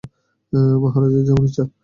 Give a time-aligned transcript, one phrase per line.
[0.83, 1.63] মহারাজের যেমন ইচ্ছা।